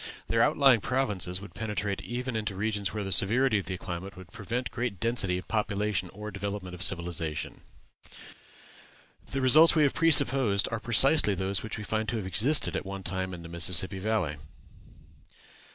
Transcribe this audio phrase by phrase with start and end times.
[0.29, 4.31] Their outlying provinces would penetrate even into regions where the severity of the climate would
[4.31, 7.61] prevent great density of population or development of civilization.
[9.29, 12.83] The results we have presupposed are precisely those which we find to have existed at
[12.83, 14.37] one time in the Mississippi Valley.